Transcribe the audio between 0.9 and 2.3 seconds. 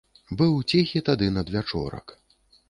тады надвячорак.